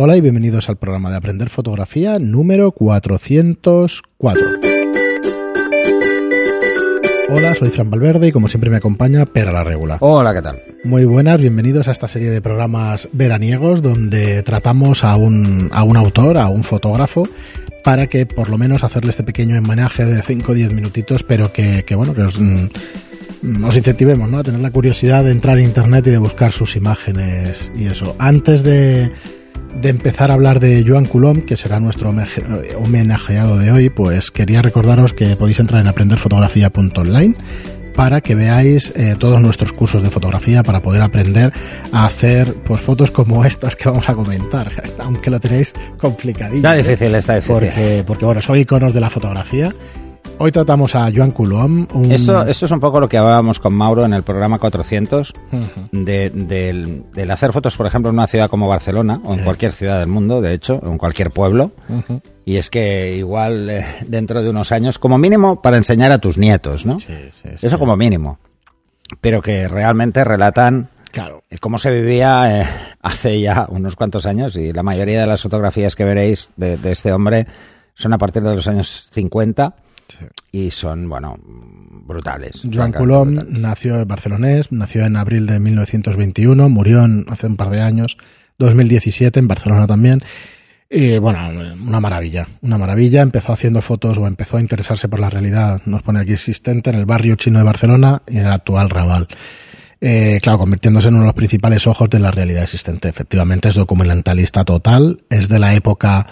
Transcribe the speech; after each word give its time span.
Hola 0.00 0.16
y 0.16 0.20
bienvenidos 0.20 0.68
al 0.68 0.76
programa 0.76 1.10
de 1.10 1.16
Aprender 1.16 1.50
Fotografía 1.50 2.20
número 2.20 2.70
404. 2.70 4.42
Hola, 7.30 7.54
soy 7.56 7.70
Fran 7.70 7.90
Valverde 7.90 8.28
y 8.28 8.30
como 8.30 8.46
siempre 8.46 8.70
me 8.70 8.76
acompaña 8.76 9.26
Pera 9.26 9.50
la 9.50 9.64
Regula. 9.64 9.96
Hola, 9.98 10.32
¿qué 10.34 10.42
tal? 10.42 10.62
Muy 10.84 11.04
buenas, 11.04 11.40
bienvenidos 11.40 11.88
a 11.88 11.90
esta 11.90 12.06
serie 12.06 12.30
de 12.30 12.40
programas 12.40 13.08
veraniegos 13.10 13.82
donde 13.82 14.44
tratamos 14.44 15.02
a 15.02 15.16
un, 15.16 15.68
a 15.72 15.82
un 15.82 15.96
autor, 15.96 16.38
a 16.38 16.46
un 16.46 16.62
fotógrafo, 16.62 17.24
para 17.82 18.06
que 18.06 18.24
por 18.24 18.50
lo 18.50 18.56
menos 18.56 18.84
hacerle 18.84 19.10
este 19.10 19.24
pequeño 19.24 19.58
homenaje 19.58 20.04
de 20.04 20.22
5 20.22 20.52
o 20.52 20.54
10 20.54 20.74
minutitos, 20.74 21.24
pero 21.24 21.52
que, 21.52 21.84
que 21.84 21.96
bueno, 21.96 22.14
que 22.14 22.22
os, 22.22 22.38
mm, 22.38 23.64
os 23.64 23.76
incentivemos 23.76 24.30
¿no? 24.30 24.38
a 24.38 24.44
tener 24.44 24.60
la 24.60 24.70
curiosidad 24.70 25.24
de 25.24 25.32
entrar 25.32 25.56
a 25.56 25.60
internet 25.60 26.06
y 26.06 26.10
de 26.10 26.18
buscar 26.18 26.52
sus 26.52 26.76
imágenes 26.76 27.72
y 27.76 27.86
eso. 27.86 28.14
Antes 28.20 28.62
de, 28.62 29.10
de 29.80 29.88
empezar 29.88 30.30
a 30.30 30.34
hablar 30.34 30.60
de 30.60 30.84
Joan 30.86 31.04
Coulomb, 31.04 31.44
que 31.44 31.56
será 31.56 31.78
nuestro 31.80 32.10
homenaje- 32.10 32.44
homenajeado 32.76 33.58
de 33.58 33.70
hoy, 33.70 33.90
pues 33.90 34.30
quería 34.30 34.62
recordaros 34.62 35.12
que 35.12 35.36
podéis 35.36 35.60
entrar 35.60 35.80
en 35.80 35.86
aprenderfotografía.online 35.88 37.34
para 37.94 38.20
que 38.20 38.34
veáis 38.36 38.92
eh, 38.96 39.16
todos 39.18 39.40
nuestros 39.40 39.72
cursos 39.72 40.02
de 40.02 40.10
fotografía 40.10 40.62
para 40.62 40.80
poder 40.80 41.02
aprender 41.02 41.52
a 41.92 42.06
hacer 42.06 42.54
pues 42.64 42.80
fotos 42.80 43.10
como 43.10 43.44
estas 43.44 43.74
que 43.74 43.88
vamos 43.88 44.08
a 44.08 44.14
comentar, 44.14 44.70
aunque 45.00 45.30
lo 45.30 45.40
tenéis 45.40 45.72
complicadillo. 45.98 46.56
Está 46.58 46.76
¿eh? 46.76 46.82
difícil, 46.82 47.14
está 47.14 47.34
difícil. 47.36 47.54
Porque, 47.54 48.04
porque 48.06 48.24
bueno, 48.24 48.40
son 48.40 48.56
iconos 48.58 48.94
de 48.94 49.00
la 49.00 49.10
fotografía. 49.10 49.72
Hoy 50.40 50.52
tratamos 50.52 50.94
a 50.94 51.10
Joan 51.14 51.32
Coulomb. 51.32 51.92
Un... 51.94 52.12
Esto, 52.12 52.46
esto 52.46 52.66
es 52.66 52.70
un 52.72 52.78
poco 52.78 53.00
lo 53.00 53.08
que 53.08 53.18
hablábamos 53.18 53.58
con 53.58 53.74
Mauro 53.74 54.04
en 54.04 54.12
el 54.12 54.22
programa 54.22 54.58
400, 54.58 55.32
Ujú. 55.52 55.88
de, 55.90 56.30
del, 56.30 57.04
del 57.12 57.30
hacer 57.32 57.52
fotos, 57.52 57.76
por 57.76 57.86
ejemplo, 57.86 58.10
en 58.10 58.14
una 58.16 58.28
ciudad 58.28 58.48
como 58.48 58.68
Barcelona, 58.68 59.20
o 59.24 59.34
en 59.34 59.42
cualquier 59.42 59.72
ciudad 59.72 59.98
del 59.98 60.08
mundo, 60.08 60.40
de 60.40 60.54
hecho, 60.54 60.80
en 60.84 60.96
cualquier 60.96 61.32
pueblo. 61.32 61.72
Y 62.44 62.56
es 62.56 62.70
que 62.70 63.16
igual 63.16 63.68
eh, 63.68 63.84
dentro 64.06 64.40
de 64.42 64.50
unos 64.50 64.70
años, 64.70 64.98
como 65.00 65.18
mínimo, 65.18 65.60
para 65.60 65.76
enseñar 65.76 66.12
a 66.12 66.18
tus 66.18 66.38
nietos, 66.38 66.86
¿no? 66.86 67.00
Sí, 67.00 67.06
sí, 67.32 67.48
sí. 67.56 67.66
Eso 67.66 67.78
como 67.78 67.96
mínimo. 67.96 68.38
Pero 69.20 69.42
que 69.42 69.66
realmente 69.66 70.22
relatan 70.24 70.88
Claro. 71.10 71.42
cómo 71.60 71.78
se 71.78 71.90
vivía 71.90 72.60
eh, 72.62 72.66
hace 73.02 73.40
ya 73.40 73.66
unos 73.70 73.96
cuantos 73.96 74.24
años 74.26 74.54
y 74.56 74.72
la 74.72 74.82
mayoría 74.84 75.20
de 75.22 75.26
las 75.26 75.42
fotografías 75.42 75.96
que 75.96 76.04
veréis 76.04 76.50
de, 76.56 76.76
de 76.76 76.92
este 76.92 77.12
hombre 77.12 77.46
son 77.94 78.12
a 78.12 78.18
partir 78.18 78.42
de 78.42 78.54
los 78.54 78.68
años 78.68 79.08
50 79.10 79.74
Sí. 80.08 80.24
y 80.52 80.70
son, 80.70 81.08
bueno, 81.08 81.36
brutales. 82.06 82.62
Joan 82.72 82.92
Coulomb 82.92 83.34
brutales. 83.36 83.60
nació 83.60 84.00
en 84.00 84.08
barcelonés, 84.08 84.72
nació 84.72 85.04
en 85.04 85.16
abril 85.16 85.46
de 85.46 85.58
1921, 85.60 86.68
murió 86.68 87.04
en- 87.04 87.24
hace 87.28 87.46
un 87.46 87.56
par 87.56 87.70
de 87.70 87.80
años, 87.82 88.16
2017, 88.58 89.38
en 89.38 89.48
Barcelona 89.48 89.86
también. 89.86 90.22
Y 90.90 91.18
bueno, 91.18 91.38
una 91.86 92.00
maravilla, 92.00 92.48
una 92.62 92.78
maravilla. 92.78 93.20
Empezó 93.20 93.52
haciendo 93.52 93.82
fotos 93.82 94.16
o 94.16 94.26
empezó 94.26 94.56
a 94.56 94.60
interesarse 94.62 95.06
por 95.08 95.20
la 95.20 95.28
realidad, 95.28 95.82
nos 95.84 96.02
pone 96.02 96.20
aquí 96.20 96.32
existente, 96.32 96.88
en 96.90 96.96
el 96.96 97.04
barrio 97.04 97.34
chino 97.36 97.58
de 97.58 97.64
Barcelona 97.66 98.22
y 98.26 98.38
en 98.38 98.46
el 98.46 98.52
actual 98.52 98.88
Raval. 98.88 99.28
Eh, 100.00 100.38
claro, 100.42 100.58
convirtiéndose 100.60 101.08
en 101.08 101.14
uno 101.14 101.24
de 101.24 101.28
los 101.28 101.34
principales 101.34 101.86
ojos 101.86 102.08
de 102.08 102.20
la 102.20 102.30
realidad 102.30 102.62
existente. 102.62 103.08
Efectivamente, 103.08 103.68
es 103.68 103.74
documentalista 103.74 104.64
total, 104.64 105.24
es 105.28 105.48
de 105.48 105.58
la 105.58 105.74
época 105.74 106.26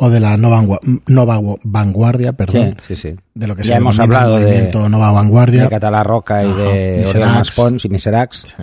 o 0.00 0.08
de 0.10 0.20
la 0.20 0.36
nova, 0.36 0.56
vangua- 0.62 0.80
nova 1.06 1.40
vanguardia, 1.64 2.32
perdón, 2.32 2.76
Sí, 2.86 2.96
sí, 2.96 3.10
sí. 3.10 3.16
de 3.34 3.46
lo 3.46 3.54
que 3.56 3.64
Ya 3.64 3.74
se 3.74 3.78
hemos 3.78 3.98
hablado 3.98 4.38
de- 4.38 4.70
Nova 4.72 5.10
Vanguardia. 5.10 5.64
De 5.64 5.68
Catalá 5.68 6.02
Roca 6.04 6.44
y 6.44 6.46
Ajá, 6.50 6.56
de. 6.56 7.06
Oriol 7.08 7.78
y 7.82 7.88
Miseracs. 7.88 8.54
Sí. 8.56 8.62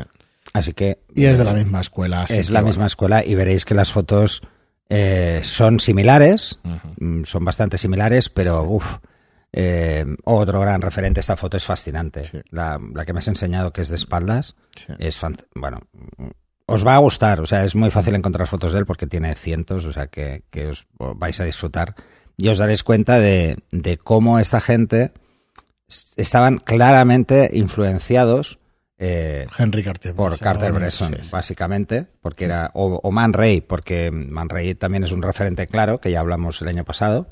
Así 0.53 0.71
que... 0.73 0.99
Y 1.13 1.25
es 1.25 1.35
de 1.37 1.43
eh, 1.43 1.45
la 1.45 1.53
misma 1.53 1.81
escuela. 1.81 2.23
así 2.23 2.35
Es 2.35 2.47
que 2.47 2.53
la 2.53 2.61
bueno. 2.61 2.69
misma 2.71 2.85
escuela 2.87 3.25
y 3.25 3.35
veréis 3.35 3.65
que 3.65 3.73
las 3.75 3.91
fotos 3.91 4.41
eh, 4.89 5.41
son 5.43 5.79
similares, 5.81 6.59
mm, 6.99 7.23
son 7.23 7.43
bastante 7.43 7.77
similares, 7.77 8.29
pero 8.29 8.63
uff, 8.63 8.97
otro 10.23 10.59
gran 10.61 10.81
referente, 10.81 11.19
esta 11.19 11.35
foto 11.35 11.57
es 11.57 11.65
fascinante. 11.65 12.43
La, 12.51 12.79
la 12.93 13.05
que 13.05 13.11
me 13.13 13.19
has 13.19 13.27
enseñado 13.27 13.73
que 13.73 13.81
es 13.81 13.89
de 13.89 13.95
espaldas, 13.95 14.55
Sí. 14.75 14.93
es 14.99 15.17
fan- 15.17 15.37
bueno, 15.55 15.81
os 16.67 16.85
va 16.85 16.95
a 16.95 16.99
gustar, 16.99 17.41
o 17.41 17.45
sea, 17.45 17.63
es 17.63 17.75
muy 17.75 17.91
fácil 17.91 18.15
encontrar 18.15 18.47
fotos 18.47 18.73
de 18.73 18.79
él 18.79 18.85
porque 18.85 19.07
tiene 19.07 19.35
cientos, 19.35 19.85
o 19.85 19.93
sea, 19.93 20.07
que, 20.07 20.43
que 20.49 20.67
os 20.67 20.87
vais 20.97 21.39
a 21.39 21.45
disfrutar 21.45 21.95
y 22.37 22.49
os 22.49 22.57
daréis 22.57 22.83
cuenta 22.83 23.19
de, 23.19 23.57
de 23.71 23.97
cómo 23.97 24.39
esta 24.39 24.59
gente 24.59 25.11
estaban 26.17 26.57
claramente 26.57 27.51
influenciados 27.53 28.59
eh, 28.97 29.47
Henry 29.57 29.83
Cartier. 29.83 30.15
por 30.15 30.39
Carter 30.39 30.71
Bresson, 30.71 31.17
sí. 31.21 31.29
básicamente, 31.31 32.07
porque 32.21 32.45
era, 32.45 32.71
o, 32.73 32.99
o 33.03 33.11
Man 33.11 33.33
Ray, 33.33 33.61
porque 33.61 34.09
Man 34.11 34.49
Ray 34.49 34.73
también 34.75 35.03
es 35.03 35.11
un 35.11 35.21
referente 35.21 35.67
claro, 35.67 35.99
que 35.99 36.11
ya 36.11 36.21
hablamos 36.21 36.61
el 36.61 36.69
año 36.69 36.85
pasado. 36.85 37.27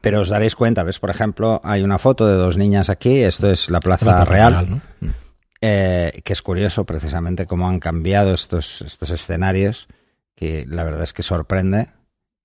Pero 0.00 0.20
os 0.20 0.28
daréis 0.28 0.54
cuenta, 0.56 0.82
¿ves? 0.82 0.98
Por 0.98 1.10
ejemplo, 1.10 1.60
hay 1.64 1.82
una 1.82 1.98
foto 1.98 2.26
de 2.26 2.34
dos 2.34 2.56
niñas 2.56 2.88
aquí, 2.88 3.20
esto 3.20 3.50
es 3.50 3.68
la 3.68 3.80
Plaza, 3.80 4.06
La 4.06 4.12
Plaza 4.12 4.24
Real, 4.24 4.70
¿no? 4.70 4.80
Eh, 5.62 6.22
que 6.24 6.32
es 6.32 6.40
curioso 6.42 6.84
precisamente 6.84 7.46
cómo 7.46 7.68
han 7.68 7.80
cambiado 7.80 8.32
estos, 8.32 8.80
estos 8.82 9.10
escenarios, 9.10 9.88
que 10.34 10.64
la 10.68 10.84
verdad 10.84 11.02
es 11.02 11.12
que 11.12 11.22
sorprende. 11.22 11.88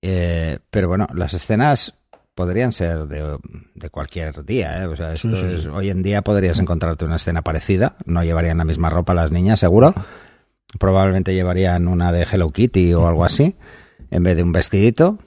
Eh, 0.02 0.58
pero 0.70 0.88
bueno, 0.88 1.06
las 1.14 1.32
escenas 1.32 1.94
podrían 2.34 2.72
ser 2.72 3.06
de, 3.06 3.38
de 3.74 3.88
cualquier 3.90 4.44
día. 4.44 4.82
¿eh? 4.82 4.86
O 4.86 4.94
sea, 4.96 5.16
Sí, 5.16 5.28
esto 5.28 5.36
sí, 5.36 5.54
es- 5.56 5.66
hoy 5.66 5.88
en 5.88 6.02
día 6.02 6.20
podrías 6.20 6.58
encontrarte 6.58 7.06
una 7.06 7.16
escena 7.16 7.40
parecida. 7.42 7.96
No 8.04 8.22
llevarían 8.22 8.58
la 8.58 8.64
misma 8.66 8.90
ropa 8.90 9.14
las 9.14 9.30
niñas, 9.32 9.60
seguro. 9.60 9.94
Probablemente 10.78 11.32
llevarían 11.32 11.88
una 11.88 12.12
de 12.12 12.26
Hello 12.30 12.50
Kitty 12.50 12.92
o 12.92 13.06
algo 13.06 13.24
así, 13.24 13.56
en 14.10 14.22
vez 14.22 14.36
de 14.36 14.42
un 14.42 14.52
vestidito. 14.52 15.18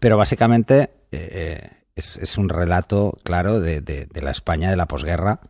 Pero 0.00 0.18
básicamente 0.18 0.90
eh, 1.12 1.70
es, 1.94 2.18
es 2.18 2.36
un 2.36 2.50
relato 2.50 3.16
claro 3.24 3.60
de, 3.60 3.80
de- 3.80 4.04
de 4.04 4.20
la 4.22 4.32
España 4.32 4.68
de 4.68 4.76
la 4.76 4.86
posguerra. 4.86 5.40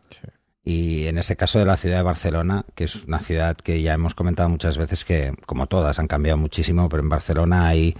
Y 0.69 1.07
en 1.07 1.17
ese 1.17 1.37
caso 1.37 1.59
de 1.59 1.65
la 1.65 1.77
ciudad 1.77 1.95
de 1.95 2.03
Barcelona, 2.03 2.65
que 2.75 2.83
es 2.83 3.05
una 3.05 3.19
ciudad 3.19 3.55
que 3.55 3.81
ya 3.81 3.93
hemos 3.93 4.15
comentado 4.15 4.49
muchas 4.49 4.77
veces 4.77 5.05
que, 5.05 5.33
como 5.45 5.67
todas, 5.67 5.97
han 5.97 6.07
cambiado 6.07 6.37
muchísimo, 6.37 6.89
pero 6.89 7.01
en 7.01 7.07
Barcelona 7.07 7.69
hay 7.69 7.95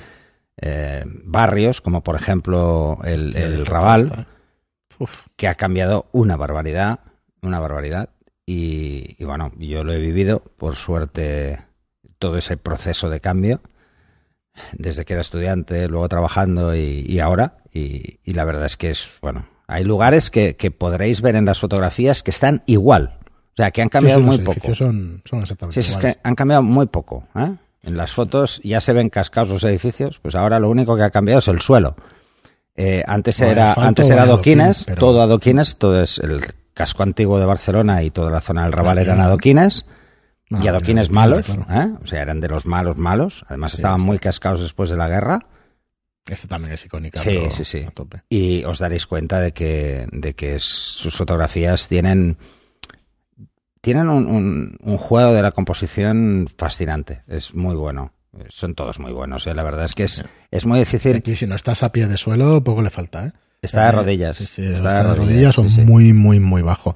eh, 0.58 1.06
barrios, 1.24 1.80
como 1.80 2.04
por 2.04 2.18
ejemplo 2.18 2.98
el, 3.06 3.38
el 3.38 3.66
Raval, 3.66 4.28
que 5.38 5.48
ha 5.48 5.56
cambiado 5.56 6.10
una 6.12 6.36
barbaridad, 6.36 7.00
una 7.42 7.62
barbaridad. 7.62 8.10
Y, 8.46 9.16
y 9.18 9.24
bueno, 9.24 9.54
yo 9.60 9.86
lo 9.86 9.94
he 9.94 10.00
vivido, 10.00 10.44
por 10.58 10.76
suerte, 10.76 11.62
todo 12.20 12.38
ese 12.38 12.58
proceso 12.58 13.10
de 13.10 13.22
cambio, 13.22 13.62
desde 14.74 15.06
que 15.06 15.14
era 15.14 15.22
estudiante, 15.22 15.88
luego 15.88 16.10
trabajando 16.10 16.76
y, 16.76 17.06
y 17.08 17.22
ahora. 17.22 17.60
Y, 17.72 18.20
y 18.26 18.34
la 18.34 18.44
verdad 18.44 18.66
es 18.66 18.76
que 18.76 18.90
es, 18.90 19.08
bueno, 19.22 19.48
hay 19.68 19.84
lugares 19.84 20.30
que, 20.30 20.56
que 20.56 20.72
podréis 20.72 21.22
ver 21.22 21.36
en 21.36 21.46
las 21.46 21.60
fotografías 21.60 22.24
que 22.24 22.32
están 22.32 22.64
igual. 22.66 23.18
O 23.54 23.58
sea, 23.58 23.72
que 23.72 23.82
han 23.82 23.90
cambiado 23.90 24.20
sí, 24.20 24.24
sí, 24.24 24.28
muy 24.28 24.38
los 24.38 24.46
poco. 24.46 24.54
edificios 24.54 24.78
Son, 24.78 25.22
son 25.26 25.42
exactamente 25.42 25.82
Sí, 25.84 25.92
es 25.92 25.98
que 25.98 26.18
han 26.24 26.36
cambiado 26.36 26.64
muy 26.64 26.86
poco. 26.86 27.28
¿eh? 27.36 27.56
En 27.84 27.98
las 27.98 28.12
fotos 28.12 28.62
ya 28.64 28.80
se 28.82 28.94
ven 28.94 29.10
cascados 29.10 29.50
los 29.50 29.64
edificios, 29.64 30.20
pues 30.20 30.36
ahora 30.36 30.60
lo 30.60 30.70
único 30.70 30.96
que 30.96 31.04
ha 31.04 31.10
cambiado 31.10 31.40
es 31.40 31.48
el 31.48 31.60
suelo. 31.62 31.96
Eh, 32.76 33.04
antes 33.08 33.40
era, 33.42 33.74
antes 33.74 34.10
era 34.10 34.24
adoquines, 34.24 34.84
pero- 34.86 35.00
todo 35.00 35.22
adoquines, 35.22 35.78
todo 35.78 36.02
es 36.04 36.20
el 36.20 36.42
casco 36.76 37.02
antiguo 37.02 37.40
de 37.40 37.46
Barcelona 37.46 38.04
y 38.04 38.12
toda 38.12 38.30
la 38.30 38.40
zona 38.42 38.64
del 38.64 38.72
Raval 38.74 39.00
eran 39.00 39.20
adoquines 39.20 39.86
No, 40.52 40.64
y 40.64 40.68
adoquines 40.68 41.10
malos, 41.10 41.48
claro. 41.48 41.66
¿eh? 41.72 41.92
o 42.04 42.06
sea, 42.06 42.22
eran 42.22 42.40
de 42.40 42.48
los 42.50 42.68
malos 42.68 42.98
malos. 42.98 43.44
Además 43.48 43.74
estaban 43.74 44.02
muy 44.02 44.20
cascados 44.20 44.62
después 44.62 44.90
de 44.92 44.98
la 44.98 45.08
guerra. 45.10 45.40
Este 46.30 46.48
también 46.48 46.74
es 46.74 46.86
icónica. 46.86 47.20
Sí, 47.20 47.30
pero 47.40 47.52
sí, 47.52 47.64
sí. 47.66 47.84
a 47.88 47.92
tope. 47.92 48.22
y 48.30 48.64
os 48.66 48.80
daréis 48.80 49.06
cuenta 49.08 49.40
de 49.40 49.54
que, 49.54 50.08
de 50.12 50.34
que 50.34 50.56
es- 50.56 50.64
sus 50.64 51.16
fotografías 51.16 51.88
tienen 51.88 52.38
tienen 53.82 54.10
un, 54.10 54.26
un- 54.28 54.78
un 54.82 54.98
juego 54.98 55.34
de 55.34 55.42
la 55.42 55.52
composición 55.52 56.48
fascinante. 56.58 57.22
Es 57.28 57.54
muy 57.54 57.76
bueno. 57.76 58.12
Son 58.50 58.76
todos 58.76 59.00
muy 59.00 59.14
buenos. 59.14 59.48
¿eh? 59.48 59.54
La 59.56 59.64
verdad 59.64 59.86
es 59.86 59.94
que 59.96 60.04
es, 60.04 60.24
es 60.52 60.66
muy 60.66 60.80
difícil. 60.80 61.16
Aquí, 61.16 61.36
si 61.36 61.48
no 61.48 61.56
estás 61.56 61.84
a 61.84 61.92
pie 61.92 62.08
de 62.08 62.18
suelo, 62.18 62.64
poco 62.64 62.82
le 62.82 62.90
falta, 62.90 63.28
¿eh? 63.28 63.32
Está 63.62 63.84
de 63.84 63.90
Eh, 63.90 63.92
rodillas. 63.94 64.38
Sí, 64.38 64.46
sí, 64.46 64.62
está 64.64 64.76
está 65.00 65.04
de 65.10 65.16
rodillas, 65.16 65.56
sí. 65.56 65.82
muy, 65.82 66.14
muy, 66.14 66.40
muy 66.40 66.62
bajo. 66.62 66.96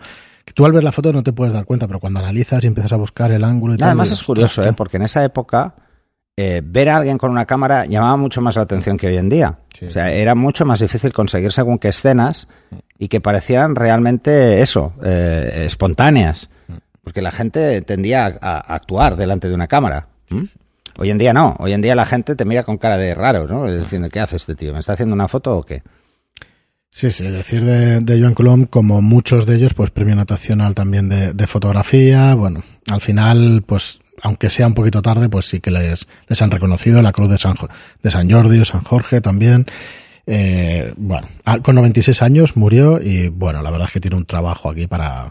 Tú 0.53 0.65
al 0.65 0.73
ver 0.73 0.83
la 0.83 0.91
foto 0.91 1.13
no 1.13 1.23
te 1.23 1.31
puedes 1.33 1.53
dar 1.53 1.65
cuenta, 1.65 1.87
pero 1.87 1.99
cuando 1.99 2.19
analizas 2.19 2.63
y 2.63 2.67
empiezas 2.67 2.91
a 2.93 2.97
buscar 2.97 3.31
el 3.31 3.43
ángulo 3.43 3.73
y 3.73 3.77
No, 3.77 3.79
tal. 3.79 3.89
además 3.89 4.11
es 4.11 4.21
curioso, 4.21 4.61
"Ostras, 4.61 4.67
¿eh? 4.67 4.73
porque 4.75 4.97
en 4.97 5.03
esa 5.03 5.23
época 5.23 5.75
eh, 6.43 6.61
ver 6.63 6.89
a 6.89 6.97
alguien 6.97 7.17
con 7.17 7.29
una 7.29 7.45
cámara 7.45 7.85
llamaba 7.85 8.17
mucho 8.17 8.41
más 8.41 8.55
la 8.55 8.63
atención 8.63 8.97
que 8.97 9.07
hoy 9.07 9.17
en 9.17 9.29
día. 9.29 9.59
Sí. 9.77 9.85
O 9.85 9.91
sea, 9.91 10.11
era 10.11 10.33
mucho 10.35 10.65
más 10.65 10.79
difícil 10.79 11.13
conseguir 11.13 11.51
según 11.51 11.77
qué 11.77 11.89
escenas 11.89 12.47
y 12.97 13.07
que 13.07 13.21
parecieran 13.21 13.75
realmente 13.75 14.61
eso, 14.61 14.93
eh, 15.03 15.65
espontáneas. 15.65 16.49
Porque 17.03 17.21
la 17.21 17.31
gente 17.31 17.81
tendía 17.81 18.25
a, 18.25 18.57
a 18.57 18.75
actuar 18.75 19.17
delante 19.17 19.47
de 19.47 19.55
una 19.55 19.67
cámara. 19.67 20.07
Hoy 20.99 21.09
en 21.09 21.17
día 21.17 21.33
no. 21.33 21.55
Hoy 21.59 21.73
en 21.73 21.81
día 21.81 21.95
la 21.95 22.05
gente 22.05 22.35
te 22.35 22.45
mira 22.45 22.63
con 22.63 22.77
cara 22.77 22.97
de 22.97 23.13
raro, 23.13 23.47
¿no? 23.47 23.71
Diciendo, 23.71 24.09
¿qué 24.09 24.19
hace 24.19 24.35
este 24.35 24.55
tío? 24.55 24.73
¿Me 24.73 24.79
está 24.79 24.93
haciendo 24.93 25.15
una 25.15 25.27
foto 25.27 25.57
o 25.57 25.63
qué? 25.63 25.81
Sí, 26.93 27.09
sí, 27.09 27.25
decir 27.25 27.63
de, 27.63 28.01
de 28.01 28.19
Joan 28.19 28.33
Colom, 28.33 28.65
como 28.65 29.01
muchos 29.01 29.45
de 29.45 29.55
ellos, 29.55 29.73
pues 29.73 29.91
premio 29.91 30.15
nacional 30.15 30.75
también 30.75 31.07
de, 31.07 31.33
de 31.33 31.47
fotografía. 31.47 32.35
Bueno, 32.35 32.63
al 32.89 32.99
final, 32.99 33.63
pues 33.65 34.01
aunque 34.21 34.49
sea 34.49 34.67
un 34.67 34.73
poquito 34.73 35.01
tarde, 35.01 35.29
pues 35.29 35.47
sí 35.47 35.59
que 35.59 35.71
les, 35.71 36.07
les 36.27 36.41
han 36.41 36.51
reconocido. 36.51 37.01
La 37.01 37.11
cruz 37.11 37.29
de 37.29 37.37
San, 37.37 37.55
de 38.01 38.11
San 38.11 38.29
Jordi, 38.29 38.63
San 38.65 38.83
Jorge 38.83 39.21
también. 39.21 39.65
Eh, 40.27 40.93
bueno, 40.97 41.27
con 41.63 41.75
96 41.75 42.21
años 42.21 42.55
murió 42.55 43.01
y 43.01 43.29
bueno, 43.29 43.61
la 43.61 43.71
verdad 43.71 43.87
es 43.87 43.93
que 43.93 43.99
tiene 43.99 44.17
un 44.17 44.25
trabajo 44.25 44.69
aquí 44.69 44.87
para, 44.87 45.29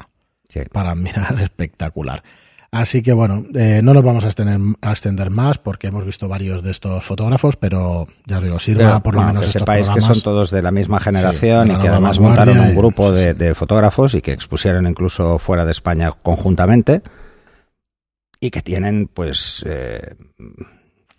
para 0.72 0.94
mirar 0.96 1.40
espectacular. 1.40 2.22
Así 2.72 3.02
que 3.02 3.12
bueno, 3.12 3.44
eh, 3.54 3.80
no 3.82 3.94
nos 3.94 4.04
vamos 4.04 4.24
a 4.24 4.28
extender, 4.28 4.76
a 4.80 4.92
extender, 4.92 5.28
más 5.28 5.58
porque 5.58 5.88
hemos 5.88 6.04
visto 6.04 6.28
varios 6.28 6.62
de 6.62 6.70
estos 6.70 7.02
fotógrafos, 7.02 7.56
pero 7.56 8.06
ya 8.26 8.38
os 8.38 8.44
digo, 8.44 8.60
sirva 8.60 9.02
por 9.02 9.16
lo 9.16 9.22
menos 9.22 9.46
que 9.46 9.50
sepáis 9.50 9.88
que 9.88 10.00
son 10.00 10.20
todos 10.20 10.52
de 10.52 10.62
la 10.62 10.70
misma 10.70 11.00
generación 11.00 11.72
y 11.72 11.76
que 11.76 11.88
además 11.88 12.20
montaron 12.20 12.60
un 12.60 12.76
grupo 12.76 13.10
de, 13.10 13.54
fotógrafos 13.54 14.14
y 14.14 14.20
que 14.20 14.32
expusieron 14.32 14.86
incluso 14.86 15.40
fuera 15.40 15.64
de 15.64 15.72
España 15.72 16.12
conjuntamente 16.22 17.02
y 18.40 18.50
que 18.50 18.62
tienen 18.62 19.06
pues 19.06 19.62
eh, 19.66 20.16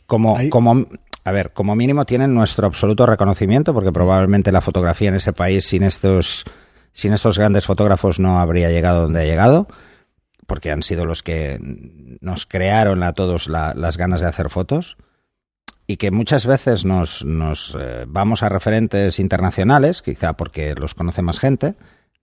como, 0.07 0.37
como 0.49 0.87
a 1.23 1.31
ver, 1.31 1.53
como 1.53 1.75
mínimo 1.75 2.05
tienen 2.05 2.33
nuestro 2.33 2.67
absoluto 2.67 3.05
reconocimiento 3.05 3.73
porque 3.73 3.91
probablemente 3.91 4.51
la 4.51 4.61
fotografía 4.61 5.09
en 5.09 5.15
ese 5.15 5.31
país 5.31 5.65
sin 5.65 5.83
estos 5.83 6.43
sin 6.93 7.13
estos 7.13 7.37
grandes 7.37 7.65
fotógrafos 7.65 8.19
no 8.19 8.39
habría 8.39 8.69
llegado 8.69 9.03
donde 9.03 9.21
ha 9.21 9.25
llegado 9.25 9.67
porque 10.47 10.71
han 10.71 10.83
sido 10.83 11.05
los 11.05 11.23
que 11.23 11.59
nos 12.19 12.45
crearon 12.45 13.03
a 13.03 13.13
todos 13.13 13.47
las 13.47 13.97
ganas 13.97 14.19
de 14.19 14.27
hacer 14.27 14.49
fotos 14.49 14.97
y 15.87 15.97
que 15.97 16.11
muchas 16.11 16.45
veces 16.45 16.85
nos, 16.85 17.23
nos 17.25 17.75
eh, 17.79 18.05
vamos 18.07 18.43
a 18.43 18.49
referentes 18.49 19.19
internacionales, 19.19 20.01
quizá 20.01 20.33
porque 20.33 20.73
los 20.75 20.95
conoce 20.95 21.21
más 21.21 21.39
gente, 21.39 21.75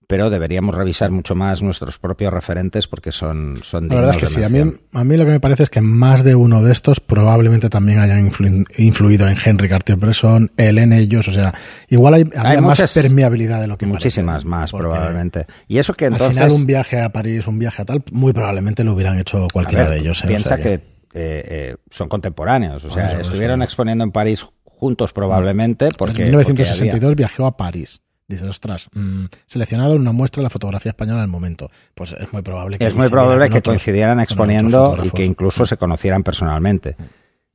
pero 0.09 0.31
deberíamos 0.31 0.73
revisar 0.73 1.11
mucho 1.11 1.35
más 1.35 1.61
nuestros 1.61 1.99
propios 1.99 2.33
referentes 2.33 2.87
porque 2.87 3.11
son, 3.11 3.59
son 3.61 3.89
La 3.89 3.95
verdad 3.97 4.15
es 4.15 4.21
que 4.21 4.25
sí, 4.25 4.43
a 4.43 4.49
mí, 4.49 4.59
a 4.91 5.03
mí 5.03 5.17
lo 5.17 5.23
que 5.23 5.29
me 5.29 5.39
parece 5.39 5.61
es 5.61 5.69
que 5.69 5.81
más 5.81 6.23
de 6.23 6.33
uno 6.33 6.63
de 6.63 6.71
estos 6.71 6.99
probablemente 6.99 7.69
también 7.69 7.99
hayan 7.99 8.31
influido 8.77 9.27
en 9.27 9.37
Henry 9.45 9.69
Cartier-Bresson, 9.69 10.51
él 10.57 10.79
en 10.79 10.93
ellos, 10.93 11.27
o 11.27 11.31
sea, 11.31 11.53
igual 11.89 12.15
hay, 12.15 12.29
hay 12.35 12.59
más 12.59 12.91
permeabilidad 12.91 13.61
de 13.61 13.67
lo 13.67 13.77
que 13.77 13.85
Muchísimas 13.85 14.45
más, 14.45 14.71
probablemente. 14.71 15.45
Y 15.67 15.77
eso 15.77 15.93
que 15.93 16.05
entonces... 16.05 16.29
Al 16.29 16.33
final 16.33 16.59
un 16.59 16.65
viaje 16.65 16.99
a 16.99 17.09
París, 17.09 17.45
un 17.45 17.59
viaje 17.59 17.83
a 17.83 17.85
tal, 17.85 18.03
muy 18.11 18.33
probablemente 18.33 18.83
lo 18.83 18.93
hubieran 18.93 19.19
hecho 19.19 19.45
cualquiera 19.53 19.91
de 19.91 19.99
ellos. 19.99 20.23
¿eh? 20.23 20.27
Piensa 20.27 20.57
que 20.57 20.73
eh, 20.73 20.81
eh, 21.13 21.75
son 21.91 22.09
contemporáneos, 22.09 22.83
o 22.83 22.89
sea, 22.89 23.19
estuvieron 23.19 23.61
exponiendo 23.61 24.03
en 24.03 24.11
París 24.11 24.43
juntos 24.63 25.13
probablemente 25.13 25.89
porque... 25.95 26.23
En 26.23 26.29
1962 26.29 27.15
viajó 27.15 27.45
a 27.45 27.55
París. 27.55 28.01
Dices, 28.29 28.47
ostras, 28.47 28.87
mmm, 28.93 29.25
seleccionado 29.47 29.95
una 29.95 30.11
muestra 30.11 30.41
de 30.41 30.43
la 30.43 30.49
fotografía 30.51 30.91
española 30.91 31.19
en 31.19 31.23
el 31.23 31.31
momento. 31.31 31.71
Pues 31.95 32.13
es 32.17 32.31
muy 32.31 32.43
probable 32.43 32.77
que, 32.77 32.85
es 32.85 32.95
muy 32.95 33.09
probable 33.09 33.49
que 33.49 33.63
coincidieran 33.63 34.19
exponiendo 34.19 34.95
y 35.03 35.09
que 35.09 35.25
incluso 35.25 35.65
se 35.65 35.77
conocieran 35.77 36.21
personalmente. 36.23 36.95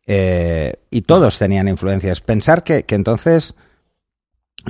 Eh, 0.05 0.75
y 0.91 1.03
todos 1.03 1.39
tenían 1.39 1.69
influencias. 1.69 2.21
Pensar 2.21 2.65
que, 2.65 2.83
que, 2.83 2.97
entonces 2.97 3.55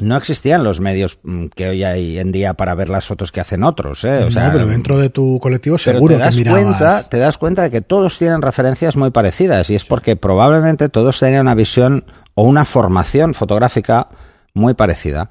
no 0.00 0.16
existían 0.18 0.62
los 0.62 0.78
medios 0.78 1.18
mm, 1.22 1.46
que 1.46 1.70
hoy 1.70 1.84
hay 1.84 2.18
en 2.18 2.32
día 2.32 2.52
para 2.52 2.74
ver 2.74 2.90
las 2.90 3.06
fotos 3.06 3.32
que 3.32 3.40
hacen 3.40 3.64
otros. 3.64 4.04
¿eh? 4.04 4.24
O 4.24 4.30
sea, 4.30 4.52
pero 4.52 4.66
dentro 4.66 4.98
de 4.98 5.08
tu 5.08 5.40
colectivo 5.40 5.78
seguro 5.78 6.14
te 6.14 6.20
das 6.20 6.38
cuenta, 6.38 7.08
te 7.08 7.16
das 7.16 7.38
cuenta 7.38 7.62
de 7.62 7.70
que 7.70 7.80
todos 7.80 8.18
tienen 8.18 8.42
referencias 8.42 8.94
muy 8.94 9.10
parecidas 9.10 9.70
y 9.70 9.74
es 9.74 9.86
porque 9.86 10.16
probablemente 10.16 10.90
todos 10.90 11.18
tenían 11.18 11.42
una 11.42 11.54
visión 11.54 12.04
o 12.34 12.42
una 12.42 12.66
formación 12.66 13.32
fotográfica 13.32 14.08
muy 14.52 14.74
parecida. 14.74 15.30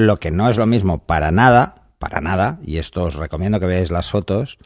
Lo 0.00 0.18
que 0.18 0.30
no 0.30 0.48
es 0.48 0.56
lo 0.56 0.66
mismo 0.66 0.98
para 0.98 1.30
nada, 1.30 1.82
para 1.98 2.20
nada, 2.20 2.58
y 2.62 2.78
esto 2.78 3.04
os 3.04 3.14
recomiendo 3.14 3.60
que 3.60 3.66
veáis 3.66 3.90
las 3.90 4.10
fotos, 4.10 4.58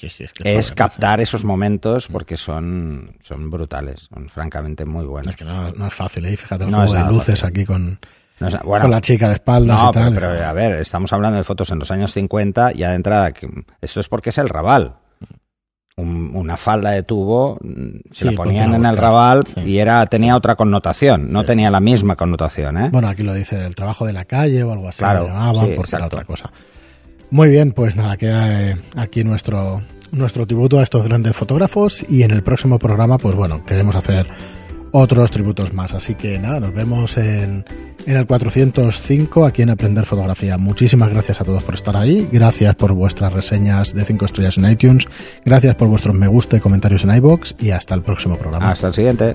es, 0.45 0.73
captar 0.73 1.21
esos 1.21 1.45
momentos 1.45 2.07
porque 2.07 2.37
son, 2.37 3.17
son 3.21 3.51
brutales, 3.51 4.09
son 4.13 4.29
francamente 4.29 4.85
muy 4.85 5.05
buenos. 5.05 5.31
Es 5.31 5.37
que 5.37 5.45
no, 5.45 5.87
es 5.87 5.95
fácil, 5.95 6.27
¿eh? 6.27 6.37
fíjate 6.37 6.65
el 6.65 6.75
juego 6.75 6.93
de 6.93 7.05
luces 7.05 7.43
aquí 7.43 7.65
con, 7.65 7.99
con 8.39 8.91
la 8.91 9.01
chica 9.01 9.29
de 9.29 9.35
espaldas 9.35 9.77
y 9.89 9.93
tal. 9.93 10.15
Pero, 10.15 10.33
pero, 10.33 10.45
a 10.45 10.53
ver, 10.53 10.81
estamos 10.81 11.13
hablando 11.13 11.39
de 11.39 11.45
fotos 11.45 11.71
en 11.71 11.81
los 11.81 11.91
años 11.91 12.13
50, 12.13 12.73
ya 12.73 12.91
de 12.91 12.97
entrada, 12.97 13.33
esto 13.81 14.01
es 14.01 14.09
porque 14.09 14.31
es 14.31 14.39
el 14.39 14.49
Raval 14.49 14.95
una 15.97 16.57
falda 16.57 16.91
de 16.91 17.03
tubo, 17.05 17.59
se 18.11 18.25
la 18.25 18.33
ponían 18.33 18.75
en 18.75 18.85
el 18.85 18.97
rabal 18.97 19.45
y 19.65 19.79
era 19.79 20.05
tenía 20.07 20.37
otra 20.37 20.57
connotación, 20.57 21.31
no 21.33 21.45
tenía 21.45 21.71
la 21.71 21.81
misma 21.81 22.17
connotación. 22.17 22.79
¿eh? 22.79 22.89
Bueno, 22.91 23.09
aquí 23.09 23.23
lo 23.23 23.33
dice 23.33 23.65
el 23.65 23.77
trabajo 23.77 24.07
de 24.07 24.13
la 24.13 24.25
calle 24.25 24.63
o 24.65 24.73
algo 24.73 24.89
así, 24.89 24.99
claro, 24.99 25.29
porque 25.77 25.97
era 25.97 26.07
otra 26.07 26.25
cosa. 26.25 26.51
Muy 27.31 27.49
bien, 27.49 27.73
pues 27.73 27.97
nada, 27.97 28.17
queda 28.17 28.71
eh, 28.71 28.77
aquí 28.97 29.25
nuestro, 29.25 29.83
nuestro 30.11 30.47
tributo 30.47 30.81
a 30.81 30.83
estos 30.83 31.05
grandes 31.05 31.35
fotógrafos 31.37 32.05
y 32.09 32.23
en 32.23 32.33
el 32.33 32.43
próximo 32.43 32.79
programa, 32.79 33.19
pues 33.19 33.35
bueno, 33.35 33.65
queremos 33.65 33.95
hacer 33.95 34.29
otros 34.95 35.33
tributos 35.33 35.73
más. 35.73 35.93
Así 35.93 36.15
que 36.15 36.39
nada, 36.39 36.61
nos 36.61 36.73
vemos 36.73 37.17
en, 37.17 37.65
en 38.07 38.17
el 38.17 38.27
405 38.27 39.45
aquí 39.45 39.63
en 39.63 39.71
Aprender 39.71 40.07
Fotografía. 40.07 40.57
Muchísimas 40.57 41.11
gracias 41.11 41.41
a 41.41 41.45
todos 41.45 41.65
por 41.65 41.75
estar 41.75 41.97
ahí. 41.97 42.29
Gracias 42.31 42.75
por 42.77 42.93
vuestras 42.93 43.33
reseñas 43.33 43.93
de 43.93 44.05
5 44.05 44.25
estrellas 44.25 44.57
en 44.57 44.71
iTunes. 44.71 45.07
Gracias 45.45 45.75
por 45.75 45.89
vuestros 45.89 46.15
me 46.15 46.29
gusta 46.29 46.57
y 46.57 46.61
comentarios 46.61 47.03
en 47.03 47.15
iBox. 47.17 47.57
Y 47.59 47.73
hasta 47.73 47.95
el 47.95 48.03
próximo 48.03 48.37
programa. 48.37 48.71
Hasta 48.71 48.87
el 48.89 48.95
siguiente. 48.95 49.35